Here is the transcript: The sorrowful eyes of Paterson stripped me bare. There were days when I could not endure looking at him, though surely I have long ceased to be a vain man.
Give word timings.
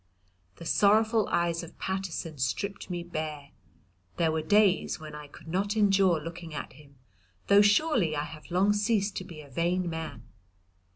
The 0.55 0.65
sorrowful 0.65 1.27
eyes 1.29 1.61
of 1.61 1.77
Paterson 1.77 2.39
stripped 2.39 2.89
me 2.89 3.03
bare. 3.03 3.51
There 4.17 4.31
were 4.31 4.41
days 4.41 4.99
when 4.99 5.13
I 5.13 5.27
could 5.27 5.47
not 5.47 5.77
endure 5.77 6.19
looking 6.19 6.55
at 6.55 6.73
him, 6.73 6.95
though 7.45 7.61
surely 7.61 8.15
I 8.15 8.23
have 8.23 8.49
long 8.49 8.73
ceased 8.73 9.15
to 9.17 9.23
be 9.23 9.41
a 9.41 9.49
vain 9.51 9.87
man. 9.87 10.23